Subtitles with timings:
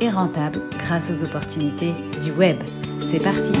[0.00, 1.92] et rentable grâce aux opportunités
[2.22, 2.56] du web.
[3.00, 3.52] C'est parti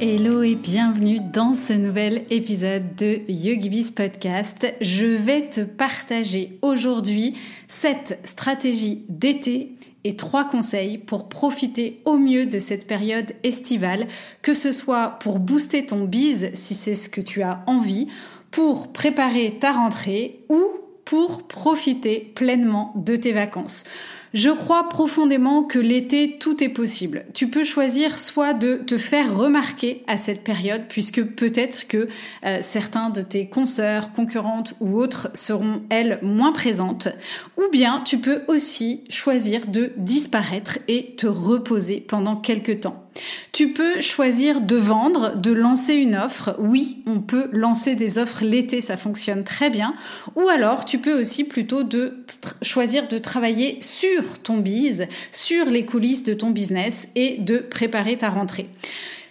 [0.00, 4.66] Hello et bienvenue dans ce nouvel épisode de YogiBiz Podcast.
[4.80, 7.36] Je vais te partager aujourd'hui
[7.68, 9.72] cette stratégie d'été
[10.04, 14.08] et trois conseils pour profiter au mieux de cette période estivale,
[14.42, 18.08] que ce soit pour booster ton bise si c'est ce que tu as envie,
[18.50, 20.62] pour préparer ta rentrée ou
[21.04, 23.84] pour profiter pleinement de tes vacances.
[24.32, 27.24] Je crois profondément que l'été, tout est possible.
[27.34, 32.06] Tu peux choisir soit de te faire remarquer à cette période, puisque peut-être que
[32.44, 37.08] euh, certains de tes consoeurs, concurrentes ou autres seront, elles, moins présentes,
[37.56, 43.04] ou bien tu peux aussi choisir de disparaître et te reposer pendant quelques temps.
[43.52, 46.56] Tu peux choisir de vendre, de lancer une offre.
[46.60, 49.92] Oui, on peut lancer des offres l'été, ça fonctionne très bien.
[50.36, 52.24] Ou alors, tu peux aussi plutôt de
[52.62, 58.16] choisir de travailler sur ton bise, sur les coulisses de ton business et de préparer
[58.16, 58.68] ta rentrée.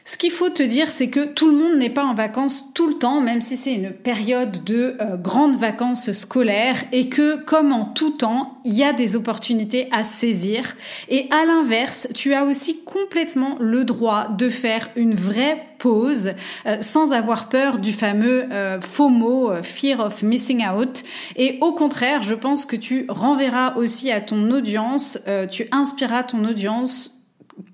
[0.09, 2.87] Ce qu'il faut te dire, c'est que tout le monde n'est pas en vacances tout
[2.87, 7.71] le temps, même si c'est une période de euh, grandes vacances scolaires, et que, comme
[7.71, 10.75] en tout temps, il y a des opportunités à saisir.
[11.09, 16.31] Et à l'inverse, tu as aussi complètement le droit de faire une vraie pause
[16.65, 21.03] euh, sans avoir peur du fameux euh, FOMO, Fear of Missing Out.
[21.35, 25.19] Et au contraire, je pense que tu renverras aussi à ton audience,
[25.51, 27.18] tu inspireras ton audience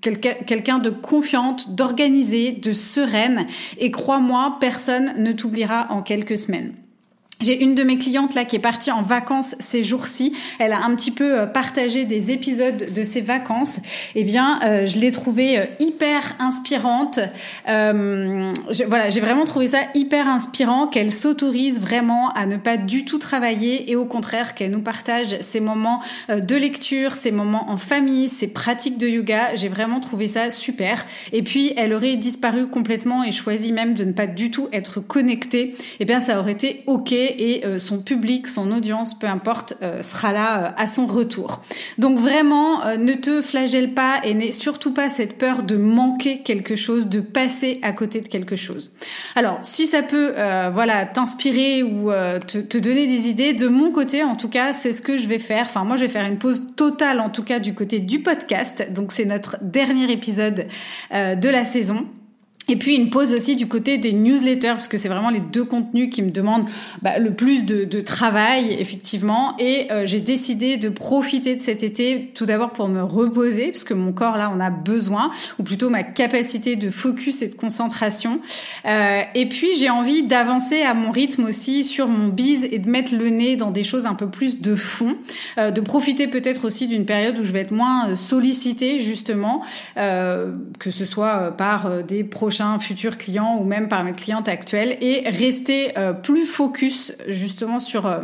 [0.00, 3.46] quelqu'un de confiante, d'organisé, de sereine.
[3.78, 6.74] Et crois-moi, personne ne t'oubliera en quelques semaines.
[7.42, 10.32] J'ai une de mes clientes là qui est partie en vacances ces jours-ci.
[10.58, 13.78] Elle a un petit peu euh, partagé des épisodes de ses vacances.
[14.14, 17.20] Eh bien, euh, je l'ai trouvée euh, hyper inspirante.
[17.66, 23.18] voilà, j'ai vraiment trouvé ça hyper inspirant qu'elle s'autorise vraiment à ne pas du tout
[23.18, 28.30] travailler et au contraire qu'elle nous partage ses moments de lecture, ses moments en famille,
[28.30, 29.54] ses pratiques de yoga.
[29.54, 31.04] J'ai vraiment trouvé ça super.
[31.32, 35.00] Et puis, elle aurait disparu complètement et choisi même de ne pas du tout être
[35.00, 35.74] connectée.
[36.00, 40.02] Eh bien, ça aurait été ok et euh, son public, son audience, peu importe, euh,
[40.02, 41.62] sera là euh, à son retour.
[41.98, 46.76] Donc vraiment, ne te flagelle pas et n'aie surtout pas cette peur de manquer quelque
[46.76, 48.94] chose, de passer à côté de quelque chose.
[49.34, 50.34] Alors, si ça peut,
[50.72, 52.10] voilà, t'inspirer ou
[52.46, 55.28] te, te, donner des idées, de mon côté, en tout cas, c'est ce que je
[55.28, 55.66] vais faire.
[55.66, 58.86] Enfin, moi, je vais faire une pause totale, en tout cas, du côté du podcast.
[58.92, 60.66] Donc, c'est notre dernier épisode
[61.12, 62.06] de la saison.
[62.68, 65.64] Et puis une pause aussi du côté des newsletters, parce que c'est vraiment les deux
[65.64, 66.66] contenus qui me demandent
[67.02, 69.54] bah, le plus de, de, travail, effectivement.
[69.58, 73.84] Et euh, j'ai décidé de profiter de cet été, tout d'abord pour me reposer, parce
[73.84, 77.54] que mon corps, là, on a besoin, ou plutôt ma capacité de focus et de
[77.54, 78.40] concentration.
[78.84, 82.88] Euh, et puis j'ai envie d'avancer à mon rythme aussi sur mon bise et de
[82.88, 85.16] mettre le nez dans des choses un peu plus de fond,
[85.58, 89.62] euh, de profiter peut-être aussi d'une période où je vais être moins euh, sollicitée, justement,
[89.96, 92.24] euh, que ce soit par des
[92.56, 97.80] prochains futurs clients ou même par mes clientes actuelles et rester euh, plus focus justement
[97.80, 98.22] sur euh,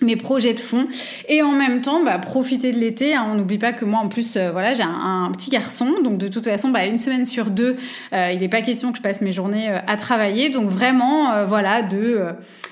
[0.00, 0.86] mes projets de fond.
[1.28, 3.26] Et en même temps bah, profiter de l'été hein.
[3.30, 5.94] on n'oublie pas que moi en plus euh, voilà j'ai un, petit garçon.
[6.02, 7.76] Donc de toute façon bah, une semaine sur deux
[8.12, 10.50] il n'est pas question que je passe mes journées à travailler.
[10.50, 12.24] Donc vraiment voilà de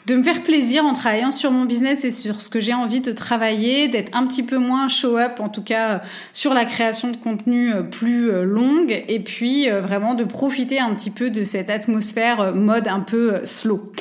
[0.06, 3.00] de me faire plaisir en travaillant sur mon business et sur ce que j'ai envie
[3.00, 6.02] de travailler d'être un petit peu moins show up en tout cas
[6.32, 9.04] sur la création de contenu plus longue.
[9.08, 13.92] Et puis vraiment de profiter un petit peu de cette atmosphère mode un peu slow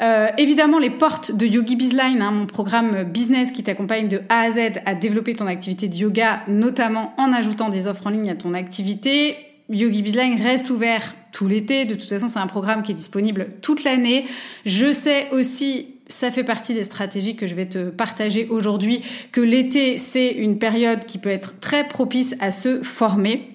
[0.00, 4.40] euh, évidemment, les portes de Yogi Bizline, hein, mon programme business qui t'accompagne de A
[4.40, 8.30] à Z à développer ton activité de yoga, notamment en ajoutant des offres en ligne
[8.30, 9.36] à ton activité.
[9.68, 11.84] Yogi Bizline reste ouvert tout l'été.
[11.84, 14.26] De toute façon, c'est un programme qui est disponible toute l'année.
[14.64, 19.02] Je sais aussi ça fait partie des stratégies que je vais te partager aujourd'hui,
[19.32, 23.51] que l'été, c'est une période qui peut être très propice à se former.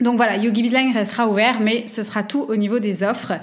[0.00, 3.34] Donc voilà, Yogi restera ouvert, mais ce sera tout au niveau des offres.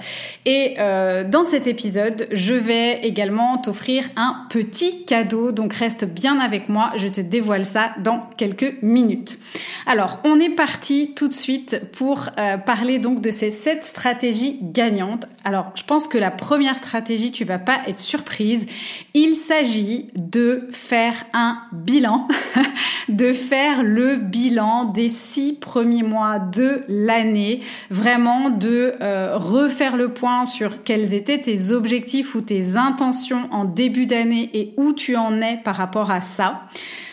[0.44, 6.38] Et euh, dans cet épisode, je vais également t'offrir un petit cadeau, donc reste bien
[6.38, 9.38] avec moi, je te dévoile ça dans quelques minutes.
[9.86, 14.58] Alors, on est parti tout de suite pour euh, parler donc de ces sept stratégies
[14.60, 15.26] gagnantes.
[15.44, 18.66] Alors, je pense que la première stratégie, tu vas pas être surprise.
[19.14, 22.28] Il s'agit de faire un bilan,
[23.08, 27.60] de faire le bilan des six premiers mois de l'année,
[27.90, 33.64] vraiment de euh, refaire le point sur quels étaient tes objectifs ou tes intentions en
[33.64, 36.62] début d'année et où tu en es par rapport à ça.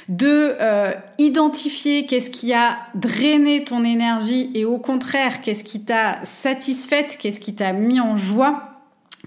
[0.08, 6.18] De euh, identifier qu'est-ce qui a drainé ton énergie et au contraire qu'est-ce qui t'a
[6.24, 8.70] satisfaite, qu'est-ce qui t'a mis en joie,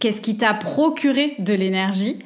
[0.00, 2.18] qu'est-ce qui t'a procuré de l'énergie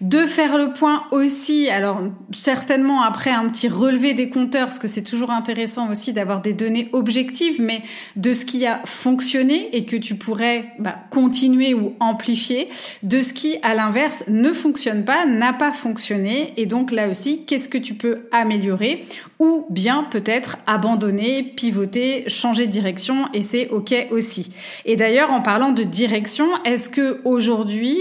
[0.00, 2.02] de faire le point aussi, alors
[2.32, 6.52] certainement après un petit relevé des compteurs, parce que c'est toujours intéressant aussi d'avoir des
[6.52, 7.82] données objectives, mais
[8.16, 12.68] de ce qui a fonctionné et que tu pourrais bah, continuer ou amplifier,
[13.02, 17.44] de ce qui, à l'inverse, ne fonctionne pas, n'a pas fonctionné, et donc là aussi,
[17.44, 19.04] qu'est-ce que tu peux améliorer
[19.38, 24.52] ou bien peut-être abandonner, pivoter, changer de direction, et c'est ok aussi.
[24.84, 27.98] Et d'ailleurs, en parlant de direction, est-ce que aujourd'hui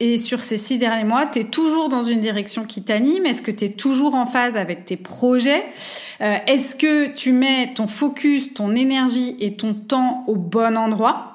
[0.00, 3.26] et sur ces six derniers mois, tu es toujours dans une direction qui t'anime.
[3.26, 5.64] Est-ce que tu es toujours en phase avec tes projets?
[6.20, 11.30] Euh, Est-ce que tu mets ton focus, ton énergie et ton temps au bon endroit?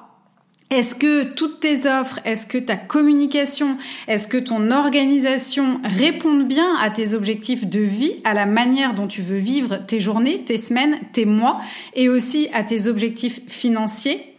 [0.70, 3.76] Est-ce que toutes tes offres, est-ce que ta communication,
[4.06, 9.08] est-ce que ton organisation répondent bien à tes objectifs de vie, à la manière dont
[9.08, 11.60] tu veux vivre tes journées, tes semaines, tes mois
[11.96, 14.30] et aussi à tes objectifs financiers?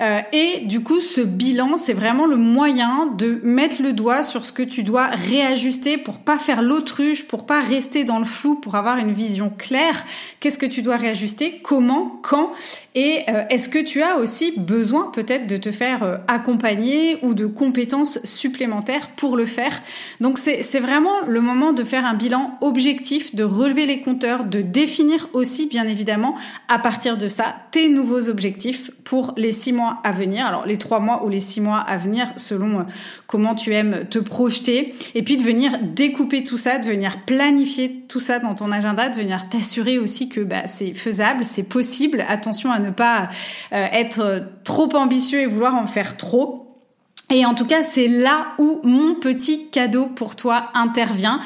[0.00, 4.44] Euh, et du coup, ce bilan, c'est vraiment le moyen de mettre le doigt sur
[4.44, 8.54] ce que tu dois réajuster pour pas faire l'autruche, pour pas rester dans le flou,
[8.54, 10.04] pour avoir une vision claire.
[10.40, 11.60] Qu'est-ce que tu dois réajuster?
[11.62, 12.18] Comment?
[12.22, 12.52] Quand?
[12.94, 17.34] Et euh, est-ce que tu as aussi besoin peut-être de te faire euh, accompagner ou
[17.34, 19.82] de compétences supplémentaires pour le faire?
[20.20, 24.62] Donc c'est vraiment le moment de faire un bilan objectif, de relever les compteurs, de
[24.62, 26.36] définir aussi bien évidemment
[26.68, 30.46] à partir de ça tes nouveaux objectifs pour les six mois à venir.
[30.46, 32.82] Alors les trois mois ou les six mois à venir selon euh,
[33.26, 34.94] comment tu aimes te projeter.
[35.14, 39.08] Et puis de venir découper tout ça, de venir planifier tout ça dans ton agenda,
[39.08, 42.24] de venir t'assurer aussi que bah, c'est faisable, c'est possible.
[42.28, 43.30] Attention à ne pas
[43.72, 46.66] euh, être trop ambitieux et vouloir en faire trop.
[47.32, 51.40] Et en tout cas, c'est là où mon petit cadeau pour toi intervient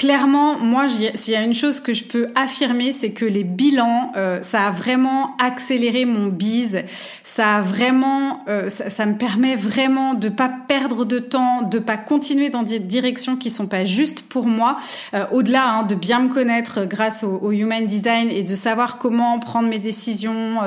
[0.00, 4.12] clairement, moi, s'il y a une chose que je peux affirmer, c'est que les bilans,
[4.16, 6.84] euh, ça a vraiment accéléré mon bise.
[7.22, 11.98] Ça a vraiment, euh, ça, me permet vraiment de pas perdre de temps, de pas
[11.98, 14.78] continuer dans des directions qui sont pas justes pour moi.
[15.12, 19.38] Euh, au-delà hein, de bien me connaître grâce au, human design et de savoir comment
[19.38, 20.60] prendre mes décisions,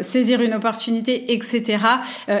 [0.00, 1.78] saisir une opportunité, etc.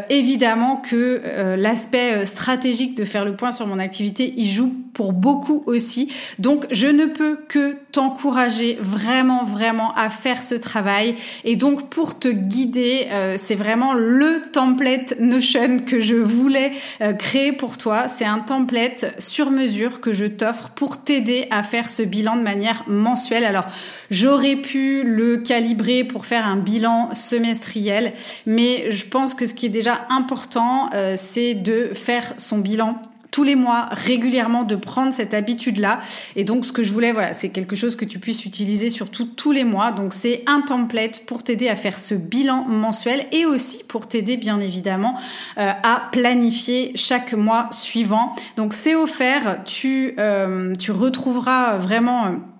[0.08, 1.20] évidemment que
[1.56, 6.12] l'aspect stratégique de faire le point sur mon activité, il joue pour beaucoup aussi.
[6.38, 11.14] Donc, je ne peux que t'encourager vraiment, vraiment à faire ce travail.
[11.44, 17.12] Et donc, pour te guider, euh, c'est vraiment le template Notion que je voulais euh,
[17.12, 18.08] créer pour toi.
[18.08, 22.42] C'est un template sur mesure que je t'offre pour t'aider à faire ce bilan de
[22.42, 23.44] manière mensuelle.
[23.44, 23.66] Alors,
[24.10, 28.12] j'aurais pu le calibrer pour faire un bilan semestriel,
[28.46, 33.00] mais je pense que ce qui est déjà important, euh, c'est de faire son bilan
[33.32, 36.00] tous les mois, régulièrement, de prendre cette habitude-là.
[36.36, 39.24] Et donc, ce que je voulais, voilà, c'est quelque chose que tu puisses utiliser surtout
[39.24, 39.90] tous les mois.
[39.90, 44.36] Donc, c'est un template pour t'aider à faire ce bilan mensuel et aussi pour t'aider,
[44.36, 45.18] bien évidemment,
[45.58, 48.36] euh, à planifier chaque mois suivant.
[48.56, 49.64] Donc, c'est offert.
[49.64, 52.51] Tu, euh, tu retrouveras vraiment...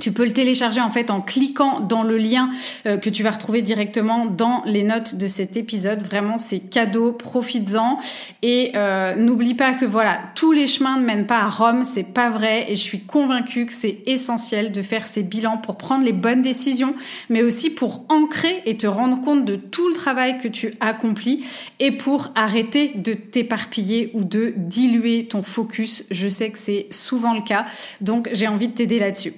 [0.00, 2.50] Tu peux le télécharger en fait en cliquant dans le lien
[2.86, 6.04] euh, que tu vas retrouver directement dans les notes de cet épisode.
[6.04, 7.98] Vraiment, c'est cadeau, profites-en
[8.42, 12.04] et euh, n'oublie pas que voilà, tous les chemins ne mènent pas à Rome, c'est
[12.04, 16.04] pas vrai et je suis convaincue que c'est essentiel de faire ces bilans pour prendre
[16.04, 16.94] les bonnes décisions,
[17.28, 21.44] mais aussi pour ancrer et te rendre compte de tout le travail que tu accomplis
[21.80, 26.04] et pour arrêter de t'éparpiller ou de diluer ton focus.
[26.12, 27.66] Je sais que c'est souvent le cas,
[28.00, 29.32] donc j'ai envie de t'aider là-dessus.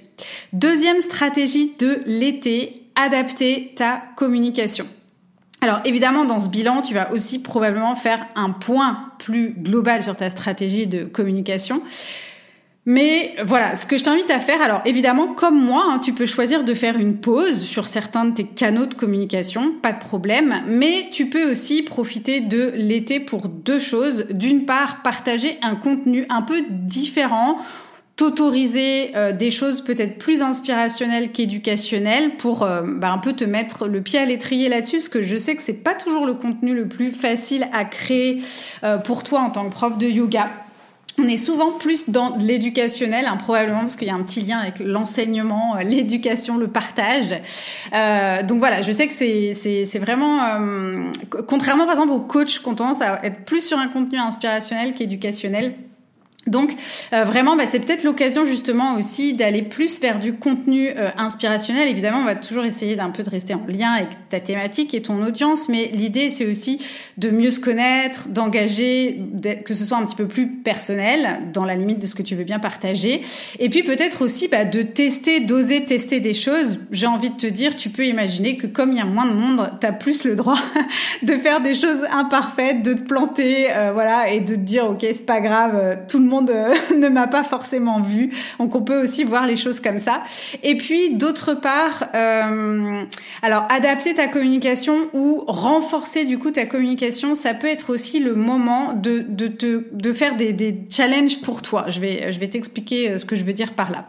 [0.53, 4.85] Deuxième stratégie de l'été, adapter ta communication.
[5.61, 10.17] Alors évidemment, dans ce bilan, tu vas aussi probablement faire un point plus global sur
[10.17, 11.83] ta stratégie de communication.
[12.87, 16.25] Mais voilà, ce que je t'invite à faire, alors évidemment, comme moi, hein, tu peux
[16.25, 20.63] choisir de faire une pause sur certains de tes canaux de communication, pas de problème,
[20.65, 24.25] mais tu peux aussi profiter de l'été pour deux choses.
[24.31, 27.59] D'une part, partager un contenu un peu différent
[28.21, 33.87] t'autoriser euh, des choses peut-être plus inspirationnelles qu'éducationnelles pour euh, bah, un peu te mettre
[33.87, 36.75] le pied à l'étrier là-dessus, parce que je sais que c'est pas toujours le contenu
[36.75, 38.43] le plus facile à créer
[38.83, 40.51] euh, pour toi en tant que prof de yoga.
[41.17, 44.59] on est souvent plus dans l'éducationnel, hein, probablement parce qu'il y a un petit lien
[44.59, 47.31] avec l'enseignement, euh, l'éducation, le partage.
[48.47, 50.41] Donc voilà, je sais que c'est vraiment,
[51.47, 54.93] contrairement par exemple aux coachs qui ont tendance à être plus sur un contenu inspirationnel
[54.93, 55.73] qu'éducationnel.
[56.47, 56.75] Donc
[57.13, 61.87] euh, vraiment, bah, c'est peut-être l'occasion justement aussi d'aller plus vers du contenu euh, inspirationnel.
[61.87, 65.03] Évidemment, on va toujours essayer d'un peu de rester en lien avec ta thématique et
[65.03, 66.81] ton audience, mais l'idée c'est aussi
[67.17, 69.21] de mieux se connaître, d'engager,
[69.65, 72.35] que ce soit un petit peu plus personnel, dans la limite de ce que tu
[72.35, 73.21] veux bien partager,
[73.59, 76.79] et puis peut-être aussi bah, de tester, d'oser tester des choses.
[76.91, 79.33] J'ai envie de te dire, tu peux imaginer que comme il y a moins de
[79.33, 80.57] monde, tu as plus le droit
[81.21, 85.01] de faire des choses imparfaites, de te planter, euh, voilà, et de te dire ok
[85.01, 88.31] c'est pas grave, tout le monde euh, ne m'a pas forcément vu.
[88.59, 90.23] Donc on peut aussi voir les choses comme ça.
[90.63, 93.03] Et puis d'autre part, euh,
[93.41, 98.35] alors adapter ta communication ou renforcer du coup ta communication, ça peut être aussi le
[98.35, 99.47] moment de de,
[99.91, 101.85] de, faire des, des challenges pour toi.
[101.89, 104.05] Je vais je vais t'expliquer euh, ce que je veux dire par là.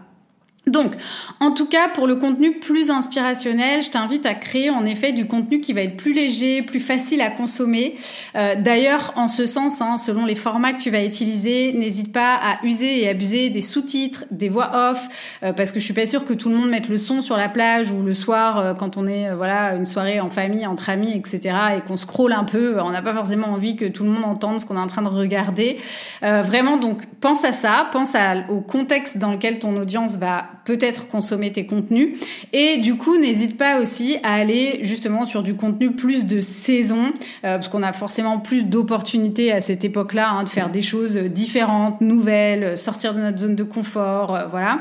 [0.69, 0.93] Donc,
[1.41, 5.27] en tout cas, pour le contenu plus inspirationnel, je t'invite à créer en effet du
[5.27, 7.97] contenu qui va être plus léger, plus facile à consommer.
[8.37, 12.37] Euh, d'ailleurs, en ce sens, hein, selon les formats que tu vas utiliser, n'hésite pas
[12.37, 15.09] à user et abuser des sous-titres, des voix off,
[15.43, 17.37] euh, parce que je suis pas sûre que tout le monde mette le son sur
[17.37, 20.91] la plage ou le soir euh, quand on est voilà une soirée en famille, entre
[20.91, 21.57] amis, etc.
[21.77, 22.81] et qu'on scrolle un peu.
[22.81, 25.03] On n'a pas forcément envie que tout le monde entende ce qu'on est en train
[25.03, 25.79] de regarder.
[26.23, 28.15] vraiment, donc pense à ça, pense
[28.49, 32.15] au contexte dans lequel ton audience va peut-être consommer tes contenus.
[32.53, 37.13] Et du coup, n'hésite pas aussi à aller justement sur du contenu plus de saison,
[37.45, 41.17] euh, parce qu'on a forcément plus d'opportunités à cette époque-là hein, de faire des choses
[41.17, 44.81] différentes, nouvelles, sortir de notre zone de confort, euh, voilà.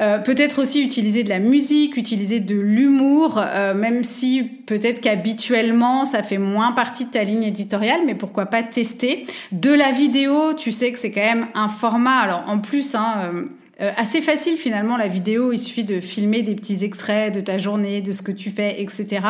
[0.00, 3.42] Euh, peut-être aussi utiliser de la musique, utiliser de l'humour,
[3.74, 8.62] même si peut-être qu'habituellement ça fait moins partie de ta ligne éditoriale, mais pourquoi pas
[8.62, 9.26] tester.
[9.50, 12.18] De la vidéo, tu sais que c'est quand même un format.
[12.18, 13.32] Alors en plus, hein,
[13.80, 15.52] euh, assez facile finalement la vidéo.
[15.52, 18.82] Il suffit de filmer des petits extraits de ta journée, de ce que tu fais,
[18.82, 19.20] etc.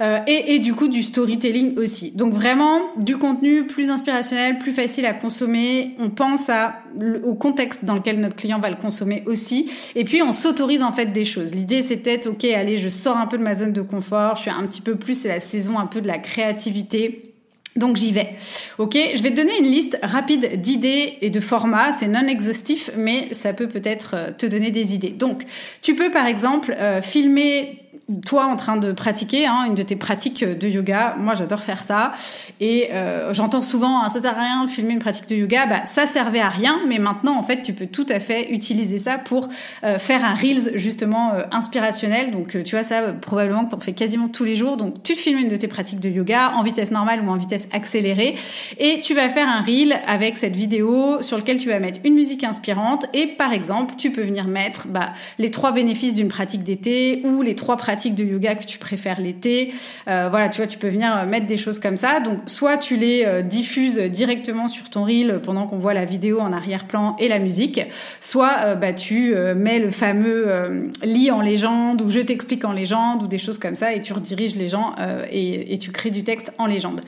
[0.00, 2.12] Euh, et, et, du coup du storytelling aussi.
[2.12, 5.96] Donc vraiment du contenu plus inspirationnel, plus facile à consommer.
[5.98, 6.76] On pense à,
[7.24, 9.70] au contexte dans lequel notre client va le consommer aussi.
[9.96, 11.52] Et puis on s'autorise en fait des choses.
[11.52, 14.36] L'idée c'est peut-être ok, allez, je sors un peu de ma zone de confort.
[14.36, 17.29] Je suis un petit peu plus, c'est la saison un peu de la créativité
[17.76, 18.30] donc j'y vais.
[18.78, 21.92] Ok, je vais te donner une liste rapide d'idées et de formats.
[21.92, 25.10] C'est non exhaustif, mais ça peut peut-être euh, te donner des idées.
[25.10, 25.44] Donc
[25.82, 27.78] tu peux par exemple euh, filmer
[28.24, 31.82] toi en train de pratiquer hein, une de tes pratiques de yoga, moi j'adore faire
[31.82, 32.12] ça.
[32.60, 35.66] Et euh, j'entends souvent hein, ça sert à rien de filmer une pratique de yoga,
[35.66, 38.98] bah ça servait à rien, mais maintenant en fait tu peux tout à fait utiliser
[38.98, 39.48] ça pour
[39.84, 42.32] euh, faire un reels justement euh, inspirationnel.
[42.32, 44.76] Donc tu vois ça probablement que tu en fais quasiment tous les jours.
[44.76, 47.68] Donc tu filmes une de tes pratiques de yoga en vitesse normale ou en vitesse
[47.72, 48.36] accélérée.
[48.78, 52.14] Et tu vas faire un reel avec cette vidéo sur lequel tu vas mettre une
[52.14, 53.06] musique inspirante.
[53.14, 57.42] Et par exemple tu peux venir mettre bah, les trois bénéfices d'une pratique d'été ou
[57.42, 59.74] les trois pratiques de yoga que tu préfères l'été.
[60.08, 62.20] Euh, voilà, tu vois, tu peux venir euh, mettre des choses comme ça.
[62.20, 66.40] Donc, soit tu les euh, diffuses directement sur ton reel pendant qu'on voit la vidéo
[66.40, 67.82] en arrière-plan et la musique,
[68.20, 73.26] soit bah, tu mets le fameux lit en légende ou je t'explique en légende ou
[73.26, 74.94] des choses comme ça et tu rediriges les gens
[75.30, 77.00] et tu crées du texte en légende.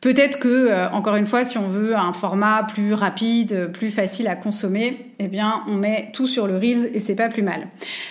[0.00, 4.28] Peut-être que, euh, encore une fois, si on veut un format plus rapide, plus facile
[4.28, 7.68] à consommer, eh bien, on met tout sur le Reels et c'est pas plus mal.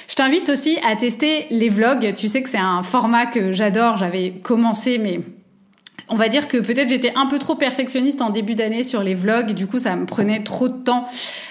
[0.07, 2.13] Je t'invite aussi à tester les vlogs.
[2.15, 3.97] Tu sais que c'est un format que j'adore.
[3.97, 5.21] J'avais commencé, mais
[6.07, 9.15] on va dire que peut-être j'étais un peu trop perfectionniste en début d'année sur les
[9.15, 11.07] vlogs et du coup ça me prenait trop de temps.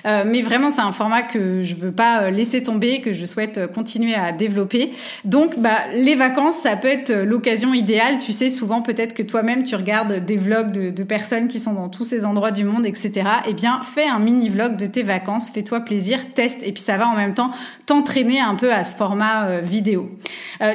[0.07, 3.27] Euh, mais vraiment c'est un format que je veux pas euh, laisser tomber, que je
[3.27, 4.93] souhaite euh, continuer à développer.
[5.25, 8.19] Donc bah les vacances ça peut être l'occasion idéale.
[8.21, 11.73] Tu sais souvent peut-être que toi-même tu regardes des vlogs de, de, personnes qui sont
[11.73, 13.23] dans tous ces endroits du monde, etc.
[13.49, 16.97] Eh bien fais un mini vlog de tes vacances, fais-toi plaisir, teste et puis ça
[16.97, 17.51] va en même temps
[17.87, 20.11] t'entraîner un peu à ce format vidéo.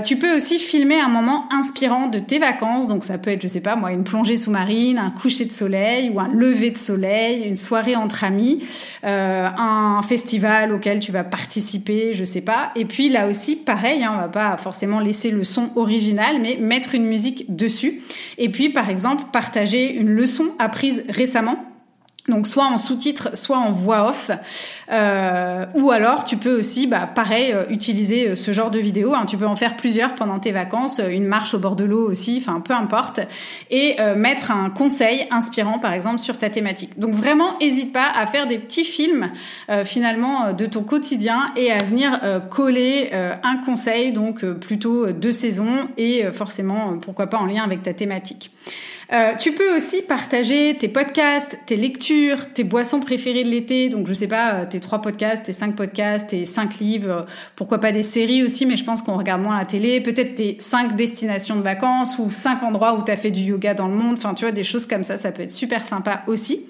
[0.03, 2.87] tu peux aussi filmer un moment inspirant de tes vacances.
[2.87, 6.09] Donc ça peut être je sais pas moi, une plongée sous-marine, un coucher de soleil
[6.09, 8.63] ou un lever de soleil, une soirée entre amis,
[9.03, 12.71] euh, un festival auquel tu vas participer, je sais pas.
[12.75, 16.57] Et puis là aussi, pareil, hein, on va pas forcément laisser le son original, mais
[16.59, 18.01] mettre une musique dessus.
[18.37, 21.68] Et puis, par exemple, partager une leçon apprise récemment
[22.29, 24.31] donc soit en sous-titre, soit en voix off,
[24.91, 29.13] euh, ou alors tu peux aussi, bah, pareil, euh, utiliser euh, ce genre de vidéo.
[29.13, 29.25] Hein.
[29.27, 32.37] Tu peux en faire plusieurs pendant tes vacances, une marche au bord de l'eau aussi,
[32.41, 33.19] enfin peu importe,
[33.69, 36.97] et mettre un conseil inspirant par exemple sur ta thématique.
[36.99, 39.31] Donc vraiment, n'hésite pas à faire des petits films
[39.83, 42.19] finalement de ton quotidien et à venir
[42.49, 47.93] coller un conseil donc plutôt de saison et forcément pourquoi pas en lien avec ta
[47.93, 48.51] thématique.
[49.11, 53.89] Euh, tu peux aussi partager tes podcasts, tes lectures, tes boissons préférées de l'été.
[53.89, 57.09] Donc, je sais pas, euh, tes trois podcasts, tes cinq podcasts, tes cinq livres.
[57.09, 57.21] Euh,
[57.55, 59.99] pourquoi pas des séries aussi, mais je pense qu'on regarde moins la télé.
[59.99, 63.73] Peut-être tes cinq destinations de vacances ou cinq endroits où tu as fait du yoga
[63.73, 64.13] dans le monde.
[64.19, 66.67] Enfin, tu vois, des choses comme ça, ça peut être super sympa aussi.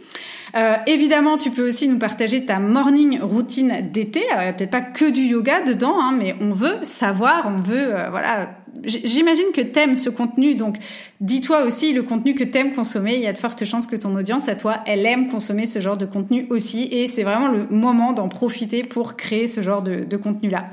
[0.55, 4.21] Euh, évidemment, tu peux aussi nous partager ta morning routine d'été.
[4.29, 7.53] Alors, il n'y a peut-être pas que du yoga dedans, hein, mais on veut savoir,
[7.53, 8.49] on veut, voilà.
[8.83, 10.75] J'imagine que t'aimes ce contenu, donc
[11.21, 13.15] dis-toi aussi le contenu que t'aimes consommer.
[13.15, 15.79] Il y a de fortes chances que ton audience, à toi, elle aime consommer ce
[15.79, 19.81] genre de contenu aussi, et c'est vraiment le moment d'en profiter pour créer ce genre
[19.81, 20.67] de, contenu-là.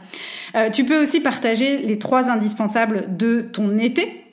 [0.54, 4.25] Euh, tu peux aussi partager les trois indispensables de ton été.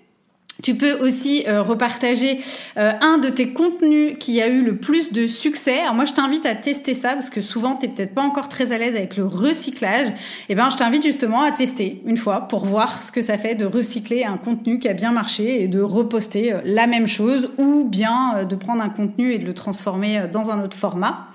[0.62, 2.40] Tu peux aussi euh, repartager
[2.78, 5.80] euh, un de tes contenus qui a eu le plus de succès.
[5.80, 8.72] Alors moi, je t'invite à tester ça parce que souvent, tu peut-être pas encore très
[8.72, 10.08] à l'aise avec le recyclage.
[10.50, 13.56] Eh ben, je t'invite justement à tester une fois pour voir ce que ça fait
[13.56, 17.50] de recycler un contenu qui a bien marché et de reposter euh, la même chose
[17.58, 21.28] ou bien de prendre un contenu et de le transformer dans un autre format.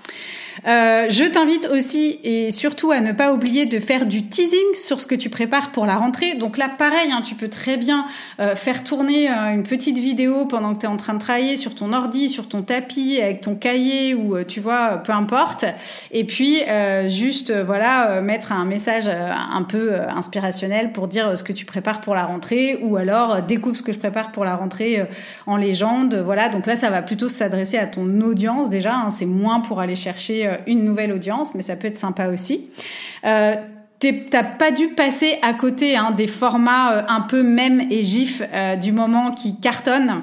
[0.67, 4.99] Euh, je t'invite aussi et surtout à ne pas oublier de faire du teasing sur
[4.99, 6.35] ce que tu prépares pour la rentrée.
[6.35, 8.05] Donc là, pareil, hein, tu peux très bien
[8.39, 11.57] euh, faire tourner euh, une petite vidéo pendant que tu es en train de travailler
[11.57, 15.65] sur ton ordi, sur ton tapis, avec ton cahier ou tu vois, peu importe.
[16.11, 16.61] Et puis
[17.07, 22.15] juste voilà, mettre un message un peu inspirationnel pour dire ce que tu prépares pour
[22.15, 25.05] la rentrée ou alors découvre ce que je prépare pour la rentrée
[25.45, 26.15] en légende.
[26.15, 28.95] Voilà, donc là, ça va plutôt s'adresser à ton audience déjà.
[28.95, 29.09] Hein.
[29.09, 32.69] C'est moins pour aller chercher euh, une nouvelle audience, mais ça peut être sympa aussi.
[33.25, 33.55] Euh,
[33.99, 38.41] T'as pas dû passer à côté hein, des formats euh, un peu même et gif
[38.53, 40.21] euh, du moment qui cartonnent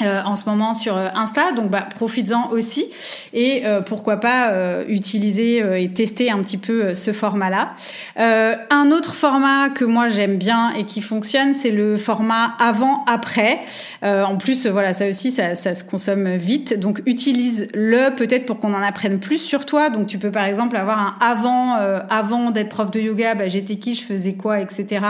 [0.00, 2.86] euh, en ce moment sur euh, Insta, donc bah, profites-en aussi
[3.32, 4.52] et euh, pourquoi pas
[4.86, 7.72] utiliser et tester un petit peu ce format-là.
[8.16, 13.60] un autre format que moi j'aime bien et qui fonctionne, c'est le format avant-après.
[14.02, 18.74] en plus, voilà, ça aussi, ça, ça, se consomme vite, donc utilise-le peut-être pour qu'on
[18.74, 19.90] en apprenne plus sur toi.
[19.90, 21.74] Donc tu peux par exemple avoir un avant,
[22.10, 25.04] avant d'être prof de yoga, bah, j'étais qui, je faisais quoi, etc.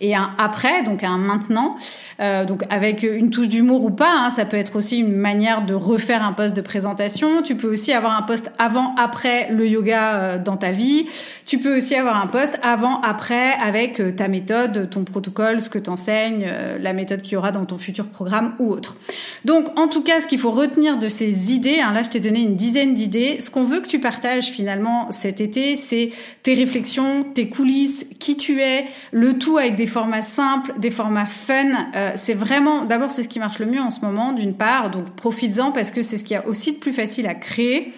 [0.00, 1.76] Et un après, donc un maintenant,
[2.18, 4.12] donc avec une touche d'humour ou pas.
[4.16, 7.42] Hein, ça peut être aussi une manière de refaire un poste de présentation.
[7.42, 11.06] Tu peux aussi avoir un poste avant, après le yoga euh, dans ta vie.
[11.46, 15.70] Tu peux aussi avoir un poste avant, après avec euh, ta méthode, ton protocole, ce
[15.70, 18.96] que t'enseignes, euh, la méthode qu'il y aura dans ton futur programme ou autre.
[19.44, 22.20] Donc, en tout cas, ce qu'il faut retenir de ces idées, hein, là, je t'ai
[22.20, 23.38] donné une dizaine d'idées.
[23.40, 26.10] Ce qu'on veut que tu partages finalement cet été, c'est
[26.42, 31.26] tes réflexions, tes coulisses, qui tu es, le tout avec des formats simples, des formats
[31.26, 31.86] fun.
[32.16, 35.10] c'est vraiment, d'abord, c'est ce qui marche le mieux en ce moment d'une part, donc
[35.10, 37.92] profites-en parce que c'est ce qui a aussi de plus facile à créer.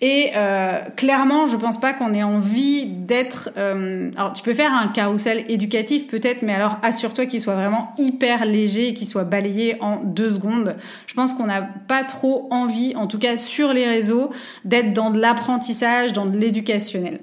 [0.00, 3.50] Et euh, clairement, je pense pas qu'on ait envie d'être.
[3.56, 7.92] Euh, alors, tu peux faire un carrousel éducatif peut-être, mais alors assure-toi qu'il soit vraiment
[7.98, 10.76] hyper léger et qu'il soit balayé en deux secondes.
[11.06, 14.30] Je pense qu'on n'a pas trop envie, en tout cas sur les réseaux,
[14.64, 17.20] d'être dans de l'apprentissage, dans de l'éducationnel.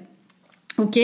[0.76, 0.98] Ok?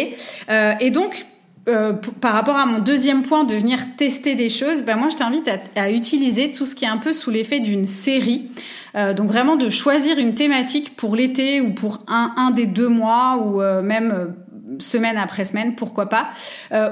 [0.50, 1.24] Euh, et donc,
[1.68, 5.16] euh, par rapport à mon deuxième point de venir tester des choses, ben moi je
[5.16, 8.50] t'invite à, utiliser tout ce qui est un peu sous l'effet d'une série.
[8.96, 12.88] Euh, donc vraiment de choisir une thématique pour l'été ou pour un, un des deux
[12.88, 14.34] mois ou euh, même
[14.80, 16.30] semaine après semaine, pourquoi pas.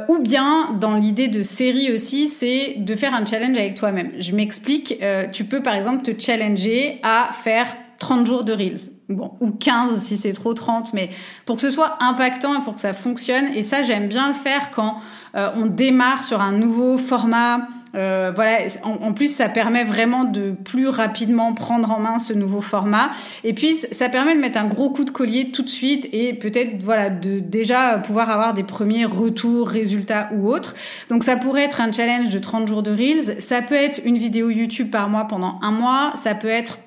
[0.08, 4.12] ou bien dans l'idée de série aussi, c'est de faire un challenge avec toi-même.
[4.18, 5.02] Je m'explique.
[5.32, 7.66] tu peux par exemple te challenger à faire
[8.00, 8.90] 30 jours de Reels.
[9.08, 11.10] Bon, ou 15 si c'est trop 30, mais
[11.44, 13.46] pour que ce soit impactant et pour que ça fonctionne.
[13.54, 14.96] Et ça, j'aime bien le faire quand
[15.36, 17.68] euh, on démarre sur un nouveau format.
[17.96, 22.60] Euh, voilà, en, plus ça permet vraiment de plus rapidement prendre en main ce nouveau
[22.60, 23.10] format.
[23.42, 26.32] Et puis ça permet de mettre un gros coup de collier tout de suite et
[26.32, 30.76] peut-être voilà de déjà pouvoir avoir des premiers retours, résultats ou autres.
[31.08, 33.42] Donc ça pourrait être un challenge de 30 jours de reels.
[33.42, 36.12] Ça peut être une vidéo YouTube par mois pendant un mois.
[36.14, 36.78] Ça peut être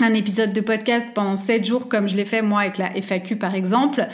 [0.00, 3.36] un épisode de podcast pendant 7 jours comme je l'ai fait moi avec la FAQ
[3.36, 4.06] par exemple.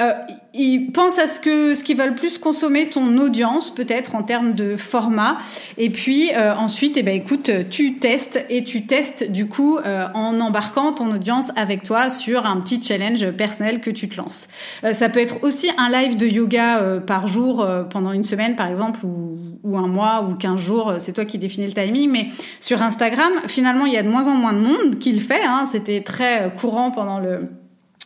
[0.00, 0.12] Euh,
[0.54, 4.22] ils pensent à ce que ce qui va le plus consommer ton audience peut-être en
[4.22, 5.38] termes de format.
[5.78, 10.06] Et puis euh, ensuite eh ben écoute tu testes et tu testes du coup euh,
[10.14, 14.48] en embarquant ton audience avec toi sur un petit challenge personnel que tu te lances.
[14.84, 18.66] Euh, ça peut être aussi un live de yoga par jour pendant une semaine par
[18.66, 22.10] exemple ou, ou un mois ou 15 jours, c'est toi qui définis le timing.
[22.10, 22.28] Mais
[22.60, 25.42] sur Instagram finalement il y a de moins en moins de monde qui le fait
[25.42, 27.48] hein, c'était très courant pendant le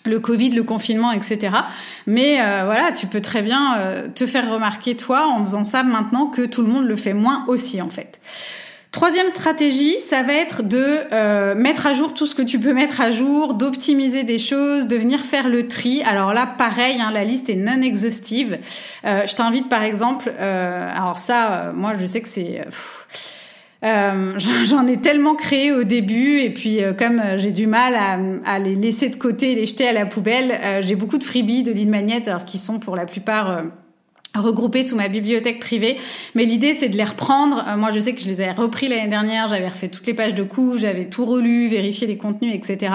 [0.06, 1.50] le Covid, le confinement, etc.
[2.06, 5.82] Mais euh, voilà, tu peux très bien euh, te faire remarquer toi en faisant ça
[5.82, 8.20] maintenant que tout le monde le fait moins aussi en fait.
[8.92, 12.72] Troisième stratégie, ça va être de euh, mettre à jour tout ce que tu peux
[12.72, 16.02] mettre à jour, d'optimiser des choses, de venir faire le tri.
[16.04, 18.58] Alors là, pareil, hein, la liste est non exhaustive.
[19.04, 22.64] je t'invite par exemple, alors ça, moi je sais que c'est
[24.64, 27.96] J'en ai tellement créé au début et puis comme j'ai du mal
[28.44, 31.72] à, les laisser de côté, les jeter à la poubelle, j'ai beaucoup de freebies de
[31.72, 33.62] Lead Magnet alors qui sont pour la plupart
[34.40, 35.96] regroupés sous ma bibliothèque privée.
[36.34, 37.64] Mais l'idée, c'est de les reprendre.
[37.66, 39.48] Euh, moi, je sais que je les ai repris l'année dernière.
[39.48, 42.92] J'avais refait toutes les pages de coups, j'avais tout relu, vérifié les contenus, etc.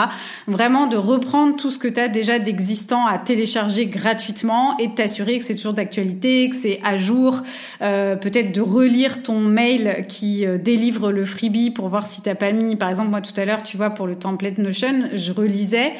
[0.48, 4.94] Vraiment de reprendre tout ce que tu as déjà d'existant à télécharger gratuitement et de
[4.94, 7.42] t'assurer que c'est toujours d'actualité, que c'est à jour.
[7.82, 12.36] Euh, Peut-être de relire ton mail qui euh, délivre le freebie pour voir si t'as
[12.36, 12.76] pas mis.
[12.76, 15.94] Par exemple, moi tout à l'heure, tu vois, pour le template Notion, je relisais.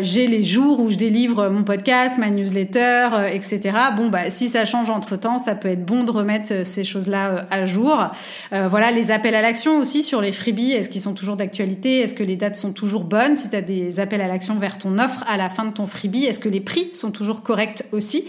[0.00, 3.60] J'ai les jours où je délivre mon podcast, ma newsletter, etc.
[3.96, 6.82] Bon, bah si ça change entre temps, ça peut être bon de remettre euh, ces
[6.82, 8.06] choses-là euh, à jour.
[8.52, 12.00] Euh, voilà, les appels à l'action aussi sur les freebies, est-ce qu'ils sont toujours d'actualité?
[12.00, 13.36] Est-ce que les dates sont toujours bonnes?
[13.36, 15.86] Si tu as des appels à l'action vers ton offre à la fin de ton
[15.86, 18.24] freebie, est-ce que les prix sont toujours corrects aussi?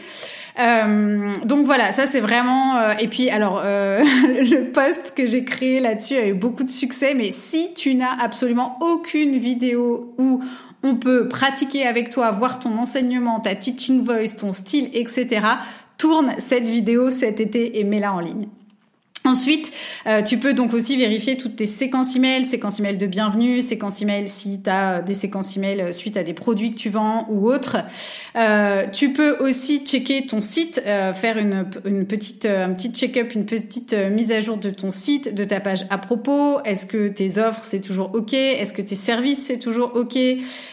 [0.56, 2.91] Donc voilà, ça c'est vraiment.
[2.99, 7.15] et puis alors, le post que j'ai créé là-dessus a eu beaucoup de succès.
[7.15, 10.43] Mais si tu n'as absolument aucune vidéo où
[10.84, 15.41] on peut pratiquer avec toi, voir ton enseignement, ta teaching voice, ton style, etc
[15.97, 18.47] tourne cette vidéo cet été et mets-la en ligne.
[19.25, 19.71] Ensuite,
[20.05, 24.01] euh, tu peux donc aussi vérifier toutes tes séquences email, séquences email de bienvenue, séquences
[24.01, 27.25] email si tu as des séquences email euh, suite à des produits que tu vends
[27.29, 27.77] ou autres.
[28.36, 33.33] Euh, tu peux aussi checker ton site, euh, faire une, une petite, un petit check-up,
[33.33, 36.59] une petite mise à jour de ton site, de ta page à propos.
[36.65, 38.33] Est-ce que tes offres c'est toujours ok?
[38.33, 40.15] Est-ce que tes services c'est toujours ok?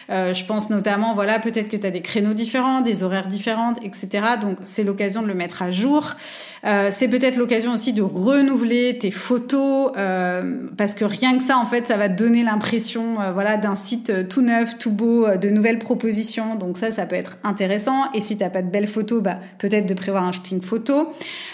[0.09, 4.09] Je pense notamment, voilà, peut-être que tu as des créneaux différents, des horaires différentes, etc.
[4.41, 6.15] Donc c'est l'occasion de le mettre à jour.
[6.63, 11.57] c'est peut-être l'occasion aussi de re renouveler tes photos euh, parce que rien que ça
[11.57, 15.27] en fait ça va donner l'impression euh, voilà d'un site euh, tout neuf tout beau
[15.35, 16.55] de nouvelles propositions.
[16.55, 18.11] Donc ça ça peut être intéressant.
[18.13, 21.09] Et si t'as pas de belles photos bah peut-être de prévoir un shooting photo.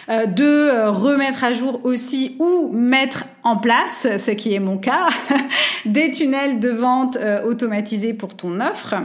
[0.09, 5.09] De remettre à jour aussi ou mettre en place ce qui est mon cas
[5.85, 8.95] des tunnels de vente automatisés pour ton offre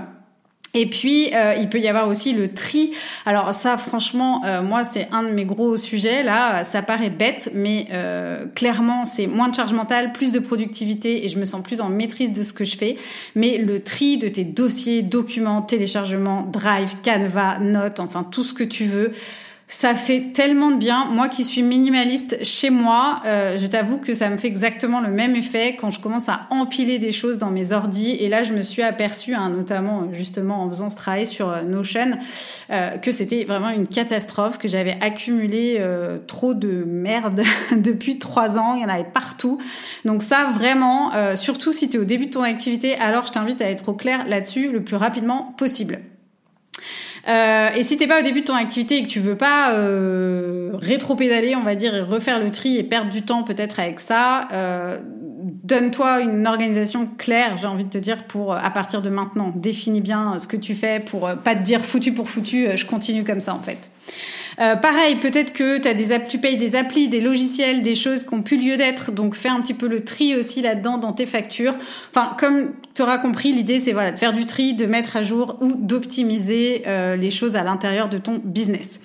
[0.74, 2.92] et puis, euh, il peut y avoir aussi le tri.
[3.26, 6.22] Alors ça, franchement, euh, moi, c'est un de mes gros sujets.
[6.22, 11.26] Là, ça paraît bête, mais euh, clairement, c'est moins de charge mentale, plus de productivité,
[11.26, 12.96] et je me sens plus en maîtrise de ce que je fais.
[13.34, 18.64] Mais le tri de tes dossiers, documents, téléchargements, Drive, Canva, Notes, enfin tout ce que
[18.64, 19.12] tu veux,
[19.68, 21.06] ça fait tellement de bien.
[21.06, 25.08] Moi qui suis minimaliste chez moi, euh, je t'avoue que ça me fait exactement le
[25.08, 28.10] même effet quand je commence à empiler des choses dans mes ordis.
[28.20, 31.62] Et là, je me suis aperçue, hein, notamment justement en faisant ce travail sur euh,
[31.62, 32.18] Notion,
[32.70, 37.42] euh, que c'était vraiment une catastrophe, que j'avais accumulé euh, trop de merde
[37.76, 38.74] depuis trois ans.
[38.74, 39.58] Il y en avait partout.
[40.04, 43.32] Donc ça, vraiment, euh, surtout si tu es au début de ton activité, alors je
[43.32, 46.00] t'invite à être au clair là-dessus le plus rapidement possible.
[47.28, 49.72] Euh, et si t'es pas au début de ton activité et que tu veux pas
[49.74, 54.00] euh, rétro-pédaler, on va dire, et refaire le tri et perdre du temps peut-être avec
[54.00, 54.98] ça, euh,
[55.62, 59.52] donne-toi une organisation claire, j'ai envie de te dire, pour à partir de maintenant.
[59.54, 63.22] Définis bien ce que tu fais pour pas te dire foutu pour foutu, je continue
[63.24, 63.90] comme ça en fait.
[64.60, 65.78] Euh, pareil, peut-être que
[66.28, 69.48] tu payes des applis, des logiciels, des choses qui ont plus lieu d'être, donc fais
[69.48, 71.74] un petit peu le tri aussi là-dedans dans tes factures.
[72.10, 75.22] Enfin, comme tu auras compris, l'idée c'est voilà de faire du tri, de mettre à
[75.22, 79.00] jour ou d'optimiser euh, les choses à l'intérieur de ton business.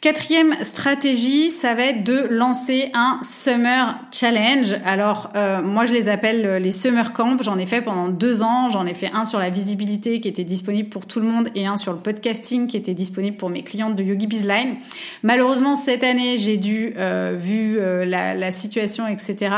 [0.00, 4.76] Quatrième stratégie, ça va être de lancer un Summer Challenge.
[4.86, 7.36] Alors, euh, moi, je les appelle euh, les Summer Camp.
[7.42, 8.70] J'en ai fait pendant deux ans.
[8.70, 11.66] J'en ai fait un sur la visibilité qui était disponible pour tout le monde et
[11.66, 14.76] un sur le podcasting qui était disponible pour mes clientes de Yogi Bizline.
[15.22, 19.50] Malheureusement, cette année, j'ai dû, euh, vu la, la situation, etc.,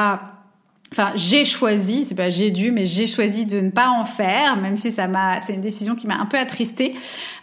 [0.93, 4.59] Enfin, j'ai choisi, c'est pas j'ai dû, mais j'ai choisi de ne pas en faire,
[4.59, 6.95] même si ça m'a, c'est une décision qui m'a un peu attristée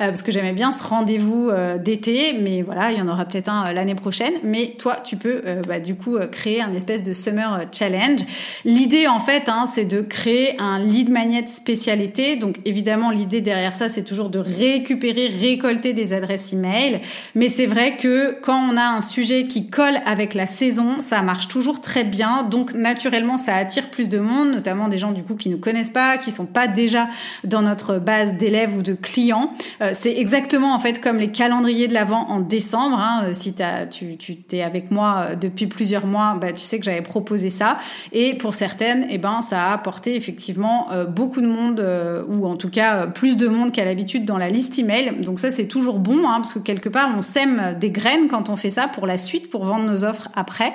[0.01, 3.25] euh, parce que j'aimais bien ce rendez-vous euh, d'été, mais voilà, il y en aura
[3.25, 4.33] peut-être un euh, l'année prochaine.
[4.43, 8.19] Mais toi, tu peux, bah, du coup, créer un espèce de summer challenge.
[8.65, 12.35] L'idée, en fait, hein, c'est de créer un lead magnet spécialité.
[12.35, 17.01] Donc, évidemment, l'idée derrière ça, c'est toujours de récupérer, récolter des adresses email.
[17.33, 21.23] Mais c'est vrai que quand on a un sujet qui colle avec la saison, ça
[21.23, 22.43] marche toujours très bien.
[22.43, 25.89] Donc, naturellement ça attire plus de monde, notamment des gens du coup qui ne connaissent
[25.89, 27.07] pas, qui sont pas déjà
[27.43, 29.53] dans notre base d'élèves ou de clients.
[29.81, 32.99] Euh, c'est exactement en fait comme les calendriers de l'avant en décembre.
[32.99, 33.23] Hein.
[33.25, 33.55] Euh, si
[33.91, 37.49] tu, tu t'es avec moi euh, depuis plusieurs mois, bah, tu sais que j'avais proposé
[37.49, 37.79] ça.
[38.11, 41.85] Et pour certaines, eh ben ça a apporté effectivement beaucoup de monde
[42.27, 45.21] ou en tout cas plus de monde qu'à l'habitude dans la liste email.
[45.21, 48.49] Donc ça c'est toujours bon hein, parce que quelque part on sème des graines quand
[48.49, 50.73] on fait ça pour la suite, pour vendre nos offres après.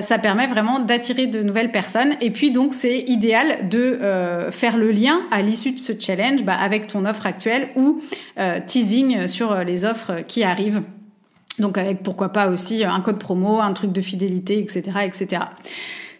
[0.00, 4.76] ça permet vraiment d'attirer de nouvelles personnes et puis donc c'est idéal de euh, faire
[4.76, 8.00] le lien à l'issue de ce challenge bah, avec ton offre actuelle ou
[8.38, 10.82] euh, teasing sur euh, les offres qui arrivent.
[11.58, 15.42] Donc avec pourquoi pas aussi un code promo, un truc de fidélité, etc., etc.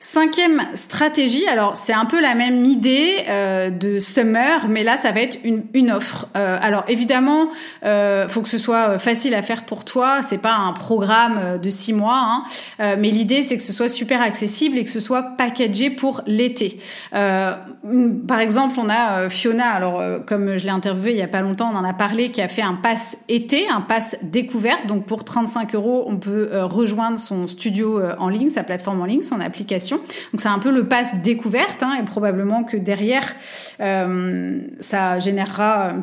[0.07, 5.12] Cinquième stratégie, alors c'est un peu la même idée euh, de summer, mais là ça
[5.12, 6.29] va être une, offre.
[6.37, 7.47] Euh, alors évidemment,
[7.87, 10.21] euh, faut que ce soit facile à faire pour toi.
[10.23, 12.45] C'est pas un programme euh, de six mois, hein,
[12.81, 16.21] euh, mais l'idée c'est que ce soit super accessible et que ce soit packagé pour
[16.27, 16.79] l'été.
[17.11, 19.71] par exemple, on a Fiona.
[19.71, 22.43] Alors comme je l'ai interviewé il y a pas longtemps, on en a parlé, qui
[22.43, 24.87] a fait un pass été, un pass découverte.
[24.87, 29.23] Donc pour 35 euros, on peut rejoindre son studio en ligne, sa plateforme en ligne,
[29.23, 29.94] son application
[30.33, 33.35] donc c'est un peu le pass découverte hein, et probablement que derrière,
[33.81, 35.95] euh, ça générera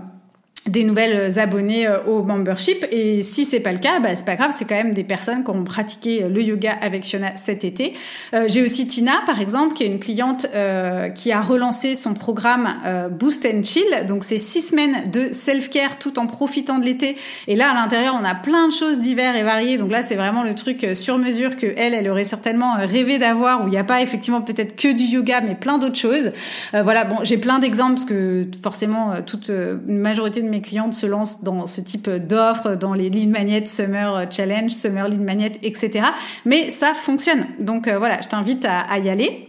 [0.68, 2.86] des nouvelles abonnés euh, au membership.
[2.92, 5.44] Et si c'est pas le cas bah c'est pas grave c'est quand même des personnes
[5.44, 7.94] qui ont pratiqué le yoga avec Fiona cet été.
[8.34, 12.14] Euh, j'ai aussi Tina par exemple qui est une cliente euh, qui a relancé son
[12.14, 14.06] programme euh, Boost and Chill.
[14.08, 17.18] Donc c'est six semaines de self care tout en profitant de l'été.
[17.48, 19.80] Et là à l'intérieur on a plein de choses diverses et variées.
[19.80, 23.64] Donc là c'est vraiment le truc sur mesure que elle elle aurait certainement rêvé d'avoir
[23.64, 26.32] où il n'y a pas effectivement peut-être que du yoga mais plein d'autres choses.
[26.72, 31.06] Voilà bon j'ai plein d'exemples parce que forcément toute une majorité de mes clientes se
[31.06, 36.06] lancent dans ce type d'offres, dans les Lead Magnet Summer Challenge, Summer Lead Magnet, etc.
[36.46, 37.46] Mais ça fonctionne.
[37.60, 39.48] Donc euh, voilà, je t'invite à, y aller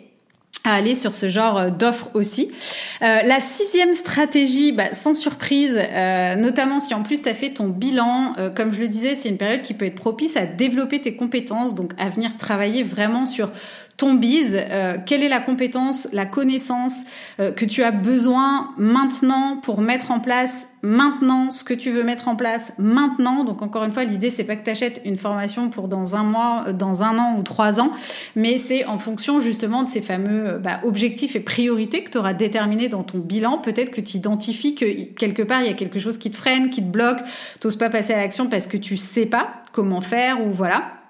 [0.65, 2.49] à aller sur ce genre d'offres aussi.
[3.03, 7.51] Euh, la sixième stratégie, bah, sans surprise, euh, notamment si en plus tu as fait
[7.51, 11.01] ton bilan, comme je le disais, c'est une période qui peut être propice à développer
[11.01, 13.51] tes compétences, donc à venir travailler vraiment sur
[14.03, 17.05] ton bise, euh, quelle est la compétence, la connaissance
[17.39, 22.03] euh, que tu as besoin maintenant pour mettre en place maintenant ce que tu veux
[22.03, 23.45] mettre en place maintenant.
[23.45, 26.25] Donc encore une fois, l'idée c'est pas que tu achètes une formation pour dans un
[26.25, 27.93] mois, euh, dans un an ou trois ans,
[28.35, 32.35] mais c'est en fonction justement de ces fameux bah, objectifs et priorités que tu auras
[32.35, 33.59] déterminés dans ton bilan.
[33.59, 36.71] Peut-être que tu identifies que quelque part il y a quelque chose qui te freine,
[36.71, 37.21] qui te bloque,
[37.61, 41.02] t'oses pas passer à l'action parce que tu sais pas comment faire ou voilà.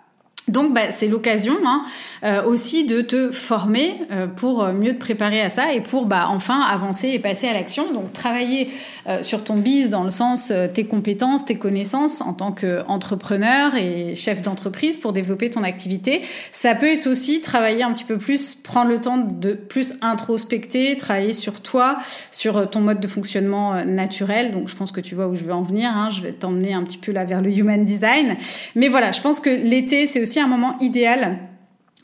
[0.49, 1.85] Donc bah, c'est l'occasion hein,
[2.25, 6.27] euh, aussi de te former euh, pour mieux te préparer à ça et pour bah,
[6.29, 7.93] enfin avancer et passer à l'action.
[7.93, 8.71] Donc travailler
[9.07, 14.17] euh, sur ton biz dans le sens tes compétences, tes connaissances en tant qu'entrepreneur et
[14.17, 16.23] chef d'entreprise pour développer ton activité.
[16.51, 20.97] Ça peut être aussi travailler un petit peu plus, prendre le temps de plus introspecter,
[20.97, 21.99] travailler sur toi,
[22.33, 24.53] sur ton mode de fonctionnement naturel.
[24.53, 25.91] Donc je pense que tu vois où je veux en venir.
[25.95, 26.11] Hein.
[26.11, 28.37] Je vais t'emmener un petit peu là vers le human design.
[28.75, 31.39] Mais voilà, je pense que l'été c'est aussi un moment idéal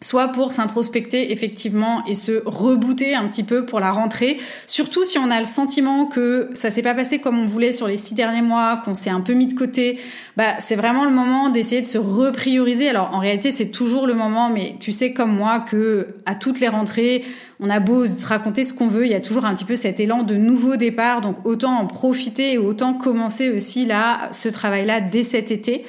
[0.00, 5.18] soit pour s'introspecter effectivement et se rebooter un petit peu pour la rentrée, surtout si
[5.18, 8.14] on a le sentiment que ça s'est pas passé comme on voulait sur les six
[8.14, 9.98] derniers mois, qu'on s'est un peu mis de côté,
[10.36, 12.88] bah c'est vraiment le moment d'essayer de se reprioriser.
[12.88, 16.60] Alors en réalité c'est toujours le moment, mais tu sais comme moi que à toutes
[16.60, 17.24] les rentrées,
[17.60, 19.74] on a beau se raconter ce qu'on veut, il y a toujours un petit peu
[19.74, 24.48] cet élan de nouveau départ, donc autant en profiter et autant commencer aussi là ce
[24.48, 25.84] travail-là dès cet été.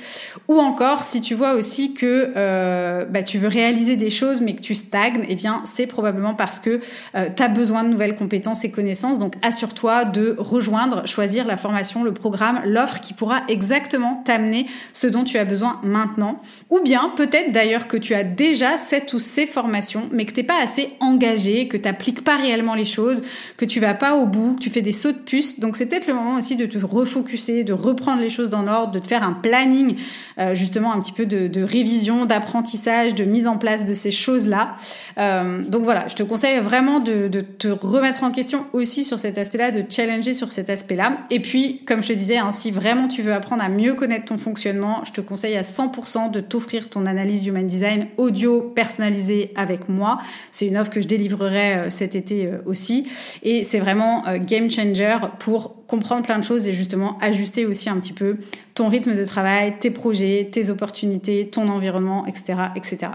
[0.47, 4.55] Ou encore, si tu vois aussi que euh, bah, tu veux réaliser des choses mais
[4.55, 6.79] que tu stagnes, eh bien c'est probablement parce que
[7.15, 9.19] euh, tu as besoin de nouvelles compétences et connaissances.
[9.19, 15.05] Donc assure-toi de rejoindre, choisir la formation, le programme, l'offre qui pourra exactement t'amener ce
[15.05, 16.37] dont tu as besoin maintenant.
[16.71, 20.43] Ou bien peut-être d'ailleurs que tu as déjà cette ou ces formations mais que t'es
[20.43, 23.23] pas assez engagé que tu n'appliques pas réellement les choses,
[23.57, 25.59] que tu vas pas au bout, que tu fais des sauts de puce.
[25.59, 28.93] Donc c'est peut-être le moment aussi de te refocuser, de reprendre les choses dans l'ordre,
[28.93, 29.95] de te faire un planning,
[30.37, 34.75] euh, justement un petit peu de, révision, d'apprentissage, de mise en place de ces choses-là.
[35.17, 39.37] Euh, donc voilà, je te conseille vraiment de, te remettre en question aussi sur cet
[39.37, 41.17] aspect-là, de challenger sur cet aspect-là.
[41.29, 44.25] Et puis, comme je te disais, hein, si vraiment tu veux apprendre à mieux connaître
[44.25, 49.51] ton fonctionnement, je te conseille à 100% de t'offrir ton analyse Human Design audio personnalisée
[49.55, 50.19] avec moi.
[50.51, 53.07] C'est une offre que je délivrerai euh, cet été euh, aussi.
[53.43, 57.89] Et c'est vraiment euh, game changer pour comprendre plein de choses et justement ajuster aussi
[57.89, 58.37] un petit peu
[58.75, 63.11] ton rythme de travail, tes projets, tes opportunités, ton environnement, etc., etc.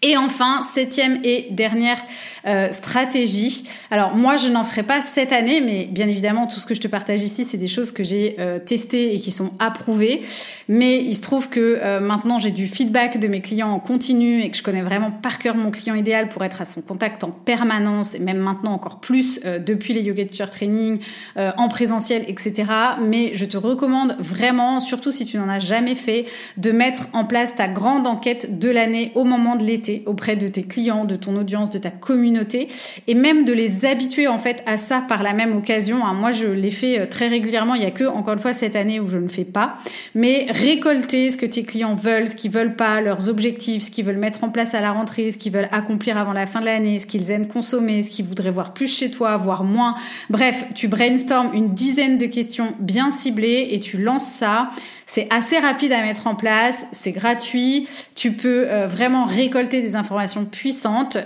[0.00, 1.98] Et enfin, septième et dernière
[2.46, 3.64] euh, stratégie.
[3.90, 6.80] Alors moi, je n'en ferai pas cette année, mais bien évidemment, tout ce que je
[6.80, 10.22] te partage ici, c'est des choses que j'ai euh, testées et qui sont approuvées.
[10.68, 14.42] Mais il se trouve que euh, maintenant, j'ai du feedback de mes clients en continu
[14.42, 17.24] et que je connais vraiment par cœur mon client idéal pour être à son contact
[17.24, 20.98] en permanence et même maintenant encore plus depuis les Yoga Teacher Training,
[21.36, 22.64] en présentiel, etc.
[23.02, 27.24] Mais je te recommande vraiment, surtout si tu n'en as jamais fait, de mettre en
[27.24, 31.16] place ta grande enquête de l'année au moment de l'été auprès de tes clients, de
[31.16, 32.68] ton audience, de ta communauté,
[33.06, 36.04] et même de les habituer en fait à ça par la même occasion.
[36.04, 36.14] Hein.
[36.14, 37.74] Moi, je l'ai fait euh, très régulièrement.
[37.74, 39.78] Il y a que encore une fois cette année où je ne fais pas,
[40.14, 44.04] mais récolter ce que tes clients veulent, ce qu'ils veulent pas, leurs objectifs, ce qu'ils
[44.04, 46.66] veulent mettre en place à la rentrée, ce qu'ils veulent accomplir avant la fin de
[46.66, 49.94] l'année, ce qu'ils aiment consommer, ce qu'ils voudraient voir plus chez toi, voir moins.
[50.30, 54.70] Bref, tu brainstormes une dizaine de questions bien ciblées et tu lances ça.
[55.08, 59.96] C'est assez rapide à mettre en place, c'est gratuit, tu peux euh, vraiment récolter des
[59.96, 61.16] informations puissantes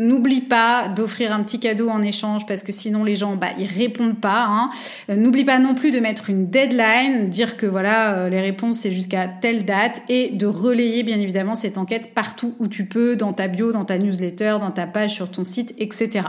[0.00, 3.66] N'oublie pas d'offrir un petit cadeau en échange parce que sinon les gens, bah, ils
[3.66, 4.46] répondent pas.
[4.48, 4.70] Hein.
[5.10, 8.78] Euh, n'oublie pas non plus de mettre une deadline, dire que voilà, euh, les réponses
[8.78, 13.14] c'est jusqu'à telle date et de relayer bien évidemment cette enquête partout où tu peux,
[13.14, 16.24] dans ta bio, dans ta newsletter, dans ta page sur ton site, etc.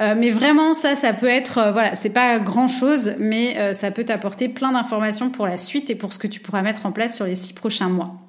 [0.00, 4.04] Euh, mais vraiment, ça, ça peut être, voilà, c'est pas grand chose, mais ça peut
[4.04, 7.16] t'apporter plein d'informations pour la suite et pour ce que tu pourras mettre en place
[7.16, 8.27] sur les six prochains mois.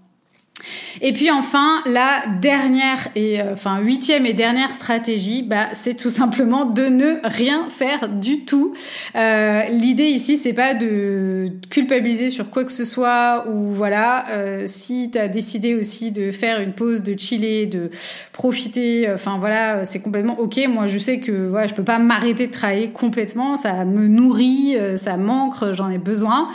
[1.01, 6.09] Et puis enfin, la dernière et euh, enfin huitième et dernière stratégie, bah, c'est tout
[6.09, 8.73] simplement de ne rien faire du tout.
[9.15, 14.29] Euh, L'idée ici, c'est pas de culpabiliser sur quoi que ce soit ou voilà.
[14.29, 17.91] Euh, si tu as décidé aussi de faire une pause, de chiller, de
[18.33, 20.59] profiter, euh, enfin voilà, c'est complètement ok.
[20.67, 23.57] Moi, je sais que voilà, je peux pas m'arrêter de travailler complètement.
[23.57, 26.49] Ça me nourrit, ça manque, j'en ai besoin.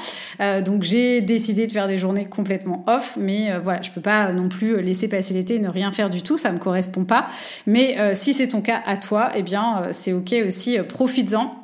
[0.64, 4.48] donc j'ai décidé de faire des journées complètement off, mais voilà, je peux pas non
[4.48, 7.28] plus laisser passer l'été et ne rien faire du tout, ça me correspond pas.
[7.66, 10.84] Mais euh, si c'est ton cas à toi, eh bien euh, c'est ok aussi, euh,
[10.84, 11.63] profites-en.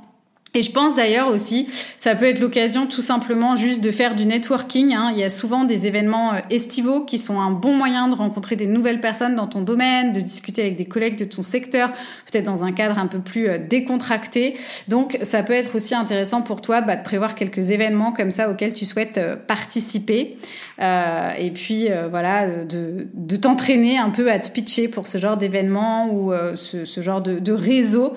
[0.54, 4.26] Et je pense d'ailleurs aussi, ça peut être l'occasion tout simplement juste de faire du
[4.26, 4.94] networking.
[4.94, 5.12] Hein.
[5.12, 8.66] Il y a souvent des événements estivaux qui sont un bon moyen de rencontrer des
[8.66, 11.90] nouvelles personnes dans ton domaine, de discuter avec des collègues de ton secteur,
[12.30, 14.56] peut-être dans un cadre un peu plus décontracté.
[14.88, 18.50] Donc ça peut être aussi intéressant pour toi bah, de prévoir quelques événements comme ça
[18.50, 20.36] auxquels tu souhaites participer.
[20.80, 25.36] Euh, et puis euh, voilà, de, t'entraîner un peu à te pitcher pour ce genre
[25.36, 28.14] d'événement ou euh, ce, ce, genre de, de réseau.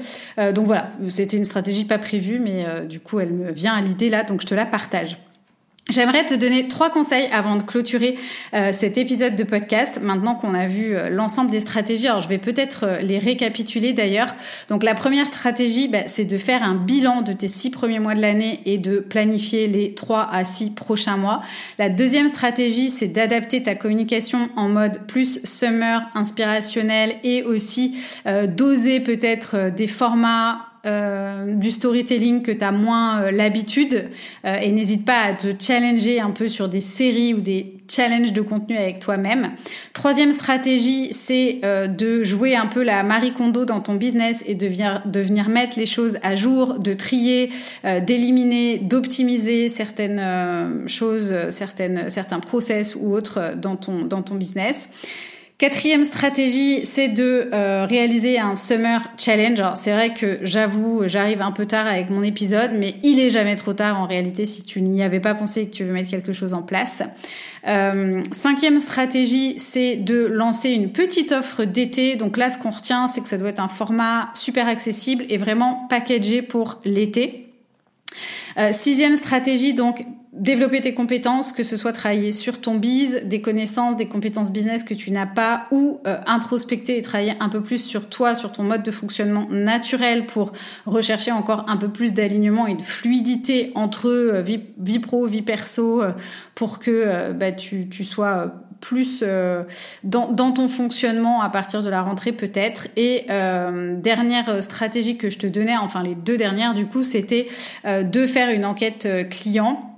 [0.54, 4.10] donc voilà, c'était une stratégie pas prévue, mais du coup elle me vient à l'idée
[4.10, 5.18] là, donc je te la partage.
[5.90, 8.18] J'aimerais te donner trois conseils avant de clôturer
[8.54, 10.00] euh, cet épisode de podcast.
[10.02, 13.92] Maintenant qu'on a vu euh, l'ensemble des stratégies, alors je vais peut-être euh, les récapituler
[13.92, 14.34] d'ailleurs.
[14.70, 18.16] Donc la première stratégie, bah, c'est de faire un bilan de tes six premiers mois
[18.16, 21.42] de l'année et de planifier les trois à six prochains mois.
[21.78, 29.02] La deuxième stratégie, c'est d'adapter ta communication en mode plus summer, inspirationnel et aussi d'oser
[29.02, 34.10] peut-être des formats euh, du storytelling que tu as moins euh, l'habitude
[34.43, 38.34] euh, et n'hésite pas à te challenger un peu sur des séries ou des challenges
[38.34, 39.52] de contenu avec toi-même.
[39.93, 44.67] Troisième stratégie, c'est de jouer un peu la Marie Kondo dans ton business et de
[44.67, 47.52] venir, de venir mettre les choses à jour, de trier,
[47.84, 54.89] d'éliminer, d'optimiser certaines choses, certaines, certains process ou autres dans ton, dans ton business.
[55.60, 59.62] Quatrième stratégie, c'est de euh, réaliser un Summer Challenge.
[59.76, 63.56] C'est vrai que j'avoue, j'arrive un peu tard avec mon épisode, mais il est jamais
[63.56, 66.34] trop tard en réalité si tu n'y avais pas pensé que tu veux mettre quelque
[66.34, 67.04] chose en place.
[67.68, 72.16] Euh, cinquième stratégie, c'est de lancer une petite offre d'été.
[72.16, 75.38] Donc là, ce qu'on retient, c'est que ça doit être un format super accessible et
[75.38, 77.54] vraiment packagé pour l'été.
[78.58, 83.39] Euh, sixième stratégie, donc développer tes compétences, que ce soit travailler sur ton biz, des
[83.39, 87.62] connaissances, des compétences business que tu n'as pas, ou euh, introspecter et travailler un peu
[87.62, 90.54] plus sur toi, sur ton mode de fonctionnement naturel pour
[90.88, 96.02] rechercher encore un peu plus d'alignement et de fluidité entre euh, vie, pro, vie perso,
[96.02, 96.12] euh,
[96.56, 99.24] pour que bah, tu, tu sois plus
[100.04, 102.89] dans, dans, ton fonctionnement à partir de la rentrée peut-être.
[102.96, 107.48] Et dernière stratégie que je te donnais, enfin les deux dernières du coup, c'était
[107.86, 109.93] de faire une enquête client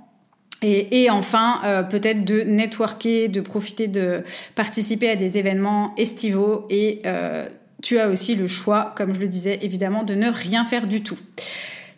[0.62, 4.22] et, enfin, euh, peut-être de networker, de profiter de
[4.54, 6.66] participer à des événements estivaux.
[6.70, 7.46] Et euh,
[7.82, 11.02] tu as aussi le choix, comme je le disais, évidemment, de ne rien faire du
[11.02, 11.18] tout.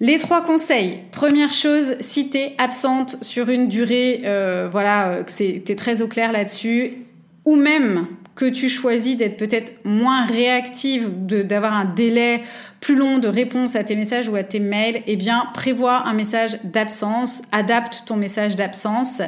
[0.00, 0.98] Les trois conseils.
[1.12, 6.02] Première chose, si tu es absente sur une durée, euh, voilà, que tu es très
[6.02, 6.98] au clair là-dessus,
[7.44, 8.06] ou même
[8.38, 12.42] que tu choisis d'être peut-être moins réactive, d'avoir un délai
[12.78, 16.12] plus long de réponse à tes messages ou à tes mails, eh bien, prévois un
[16.12, 19.22] message d'absence, adapte ton message d'absence,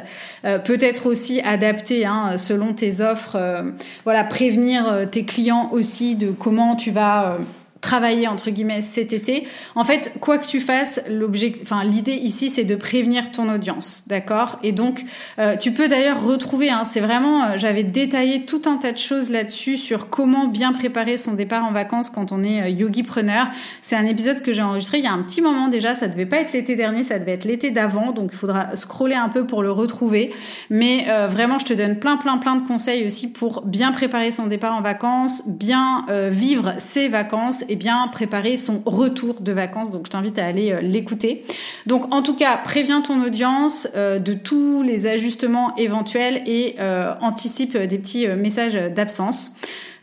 [0.45, 3.71] euh, peut-être aussi adapter hein, selon tes offres, euh,
[4.05, 7.37] voilà, prévenir euh, tes clients aussi de comment tu vas
[7.81, 9.47] travailler entre guillemets cet été.
[9.75, 14.03] En fait, quoi que tu fasses, l'objectif, enfin l'idée ici, c'est de prévenir ton audience,
[14.07, 14.59] d'accord?
[14.63, 15.03] Et donc,
[15.39, 16.69] euh, tu peux d'ailleurs retrouver.
[16.69, 20.73] Hein, c'est vraiment, euh, j'avais détaillé tout un tas de choses là-dessus sur comment bien
[20.73, 23.47] préparer son départ en vacances quand on est euh, yogi preneur.
[23.81, 25.95] C'est un épisode que j'ai enregistré il y a un petit moment déjà.
[25.95, 29.15] Ça devait pas être l'été dernier, ça devait être l'été d'avant, donc il faudra scroller
[29.15, 30.33] un peu pour le retrouver.
[30.69, 34.47] Mais vraiment, je te donne plein, plein, plein de conseils aussi pour bien préparer son
[34.47, 39.91] départ en vacances, bien vivre ses vacances et bien préparer son retour de vacances.
[39.91, 41.45] Donc je t'invite à aller euh, l'écouter.
[41.85, 47.13] Donc en tout cas, préviens ton audience euh, de tous les ajustements éventuels et euh,
[47.21, 49.55] anticipe des petits messages d'absence.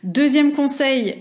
[0.03, 1.19] Deuxième conseil,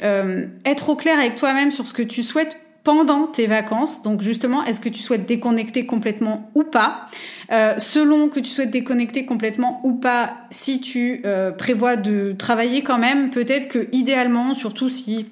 [0.65, 4.05] être au clair avec toi-même sur ce que tu souhaites pendant tes vacances.
[4.05, 7.09] Donc justement, est-ce que tu souhaites déconnecter complètement ou pas?
[7.51, 11.25] Selon que tu souhaites déconnecter complètement ou pas, si tu
[11.59, 15.27] prévois de travailler quand même, peut-être que idéalement, surtout si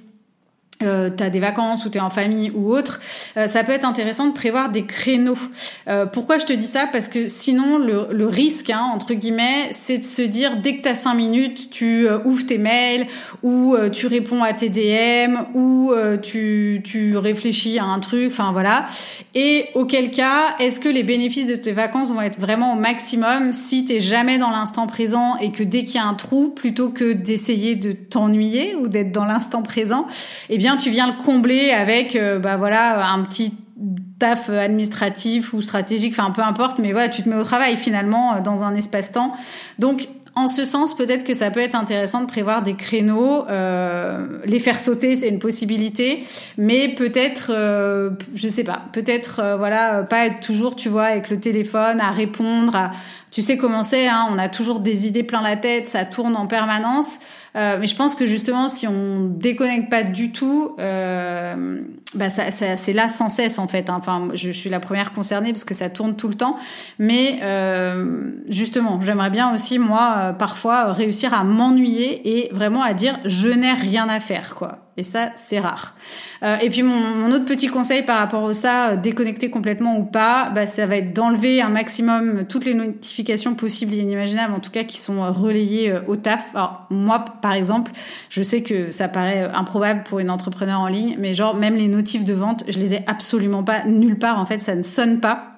[0.82, 3.00] euh, t'as des vacances ou t'es en famille ou autre,
[3.36, 5.38] euh, ça peut être intéressant de prévoir des créneaux.
[5.88, 6.86] Euh, pourquoi je te dis ça?
[6.90, 10.82] Parce que sinon, le, le risque, hein, entre guillemets, c'est de se dire dès que
[10.82, 13.06] t'as cinq minutes, tu euh, ouvres tes mails
[13.42, 18.52] ou euh, tu réponds à tes DM ou tu, tu réfléchis à un truc, enfin
[18.52, 18.86] voilà.
[19.34, 23.52] Et auquel cas, est-ce que les bénéfices de tes vacances vont être vraiment au maximum
[23.52, 26.90] si t'es jamais dans l'instant présent et que dès qu'il y a un trou, plutôt
[26.90, 30.06] que d'essayer de t'ennuyer ou d'être dans l'instant présent,
[30.48, 33.52] eh bien tu viens le combler avec, euh, bah voilà, un petit
[34.18, 38.34] taf administratif ou stratégique, enfin peu importe, mais voilà, tu te mets au travail finalement
[38.34, 39.32] euh, dans un espace-temps.
[39.78, 40.08] Donc
[40.38, 44.58] en ce sens, peut-être que ça peut être intéressant de prévoir des créneaux, euh, les
[44.58, 46.24] faire sauter, c'est une possibilité,
[46.58, 51.30] mais peut-être, euh, je sais pas, peut-être, euh, voilà, pas être toujours, tu vois, avec
[51.30, 52.90] le téléphone à répondre.
[53.30, 56.36] Tu sais comment c'est, hein, on a toujours des idées plein la tête, ça tourne
[56.36, 57.20] en permanence.
[57.56, 61.80] Euh, mais je pense que justement, si on déconnecte pas du tout, euh,
[62.14, 63.88] bah ça, c'est là sans cesse en fait.
[63.88, 63.96] Hein.
[63.98, 66.58] Enfin, je, suis la première concernée parce que ça tourne tout le temps.
[66.98, 73.18] Mais euh, justement, j'aimerais bien aussi moi parfois réussir à m'ennuyer et vraiment à dire
[73.24, 74.85] je n'ai rien à faire quoi.
[74.98, 75.94] Et ça, c'est rare.
[76.42, 79.98] Euh, et puis mon, mon, autre petit conseil par rapport à ça, euh, déconnecter complètement
[79.98, 84.54] ou pas, bah, ça va être d'enlever un maximum toutes les notifications possibles et inimaginables,
[84.54, 86.54] en tout cas qui sont relayées au taf.
[86.54, 87.92] Alors moi, par exemple,
[88.30, 91.88] je sais que ça paraît improbable pour une entrepreneur en ligne, mais genre même les
[91.88, 94.38] notifs de vente, je les ai absolument pas nulle part.
[94.38, 95.55] En fait, ça ne sonne pas.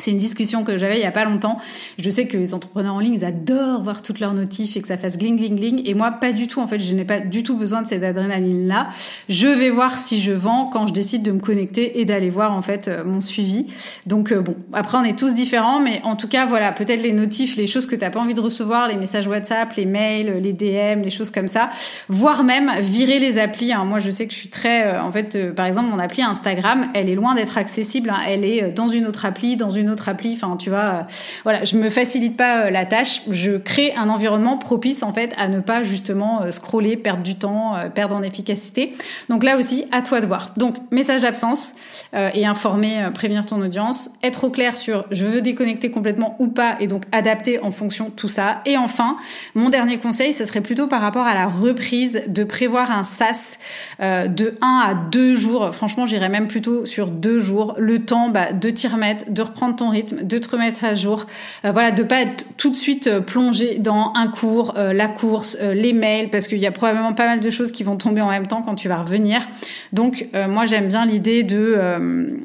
[0.00, 1.58] C'est une discussion que j'avais il y a pas longtemps.
[1.98, 4.86] Je sais que les entrepreneurs en ligne, ils adorent voir toutes leurs notifs et que
[4.86, 5.82] ça fasse gling gling gling.
[5.86, 6.60] Et moi, pas du tout.
[6.60, 8.90] En fait, je n'ai pas du tout besoin de cette adrénaline-là.
[9.28, 12.52] Je vais voir si je vends quand je décide de me connecter et d'aller voir
[12.52, 13.66] en fait euh, mon suivi.
[14.06, 17.12] Donc euh, bon, après on est tous différents, mais en tout cas voilà, peut-être les
[17.12, 20.52] notifs, les choses que t'as pas envie de recevoir, les messages WhatsApp, les mails, les
[20.52, 21.70] DM, les choses comme ça,
[22.08, 23.72] voire même virer les applis.
[23.72, 23.84] Hein.
[23.84, 26.86] Moi, je sais que je suis très, euh, en fait, par exemple, mon appli Instagram,
[26.94, 28.10] elle est loin d'être accessible.
[28.10, 28.20] Hein.
[28.28, 30.34] Elle est dans une autre appli, dans une autre appli.
[30.34, 31.02] Enfin, tu vois, euh,
[31.44, 33.22] voilà, je me facilite pas euh, la tâche.
[33.30, 37.36] Je crée un environnement propice en fait à ne pas justement euh, scroller, perdre du
[37.36, 38.94] temps, perdre en efficacité.
[39.28, 40.52] Donc là aussi, à toi de voir.
[40.56, 41.74] Donc message d'absence
[42.12, 46.76] et informer, prévenir ton audience, être au clair sur je veux déconnecter complètement ou pas
[46.80, 48.62] et donc adapter en fonction de tout ça.
[48.64, 49.16] Et enfin,
[49.54, 53.58] mon dernier conseil, ce serait plutôt par rapport à la reprise de prévoir un sas
[54.00, 55.74] de 1 à 2 jours.
[55.74, 57.74] Franchement, j'irais même plutôt sur 2 jours.
[57.78, 61.26] Le temps bah, de t'y remettre, de reprendre ton rythme de te remettre à jour,
[61.64, 65.08] euh, voilà, de pas être tout de suite euh, plongé dans un cours, euh, la
[65.08, 68.20] course, les mails, parce qu'il y a probablement pas mal de choses qui vont tomber
[68.20, 69.40] en même temps quand tu vas revenir.
[69.92, 71.78] Donc moi j'aime bien l'idée de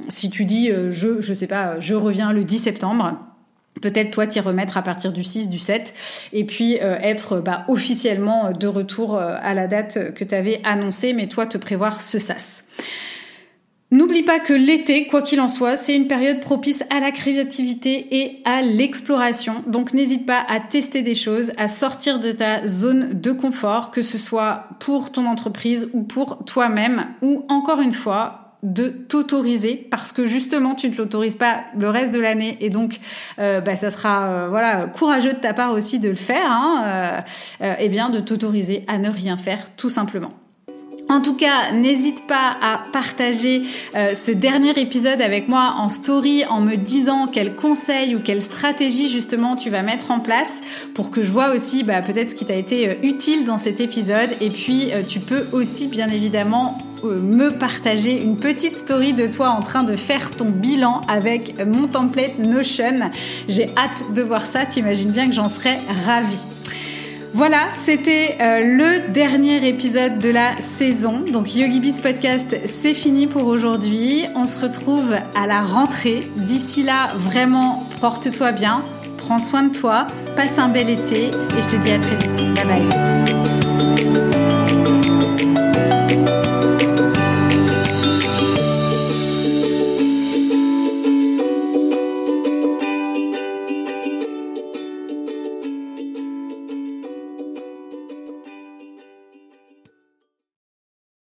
[0.07, 3.17] si tu dis je je sais pas, je reviens le 10 septembre
[3.81, 5.93] peut-être toi t'y remettre à partir du 6, du 7,
[6.31, 11.27] et puis être bah, officiellement de retour à la date que tu avais annoncée, mais
[11.27, 12.65] toi te prévoir ce SAS.
[13.93, 18.07] N'oublie pas que l'été, quoi qu'il en soit, c'est une période propice à la créativité
[18.23, 19.63] et à l'exploration.
[19.67, 24.01] Donc n'hésite pas à tester des choses, à sortir de ta zone de confort, que
[24.01, 30.11] ce soit pour ton entreprise ou pour toi-même, ou encore une fois, de t'autoriser parce
[30.11, 32.99] que justement tu ne l'autorises pas le reste de l'année et donc
[33.37, 36.83] euh, bah, ça sera euh, voilà courageux de ta part aussi de le faire hein,
[36.85, 37.19] euh,
[37.61, 40.31] euh et bien de t'autoriser à ne rien faire tout simplement.
[41.13, 46.43] En tout cas, n'hésite pas à partager euh, ce dernier épisode avec moi en story
[46.49, 50.63] en me disant quels conseils ou quelles stratégies justement tu vas mettre en place
[50.95, 53.79] pour que je vois aussi bah, peut-être ce qui t'a été euh, utile dans cet
[53.79, 54.31] épisode.
[54.41, 59.49] Et puis euh, tu peux aussi bien évidemment me partager une petite story de toi
[59.49, 63.11] en train de faire ton bilan avec mon template Notion.
[63.47, 66.52] J'ai hâte de voir ça, t'imagines bien que j'en serais ravie.
[67.33, 71.21] Voilà, c'était euh, le dernier épisode de la saison.
[71.21, 74.25] Donc YogiBiz Podcast, c'est fini pour aujourd'hui.
[74.35, 76.21] On se retrouve à la rentrée.
[76.35, 78.83] D'ici là, vraiment, porte-toi bien,
[79.17, 80.05] prends soin de toi,
[80.35, 82.53] passe un bel été et je te dis à très vite.
[82.53, 83.52] Bye bye.